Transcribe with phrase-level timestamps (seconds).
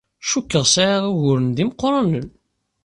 [0.29, 2.27] Cukkteɣ sɛiɣ uguren d imeqranen.